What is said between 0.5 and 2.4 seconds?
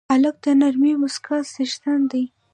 نرمې موسکا څښتن دی.